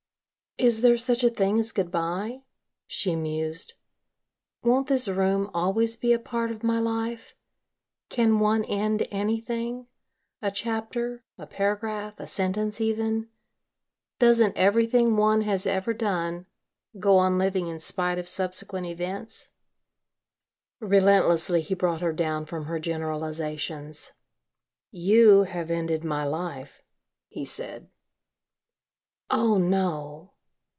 [0.57, 2.43] "Is there such a thing as 'good bye,'"
[2.85, 3.73] she mused;
[4.61, 7.33] "won't this room always be a part of my life?
[8.09, 9.87] Can one end anything?
[10.41, 13.29] A chapter, a paragraph, a sentence even?
[14.19, 16.45] Doesn't everything one has ever done
[16.99, 19.49] go on living in spite of subsequent events?"
[20.79, 24.11] Relentlessly he brought her down from her generalisations.
[24.91, 26.83] "You have ended my life,"
[27.29, 27.89] he said.
[29.31, 30.27] "Oh, no."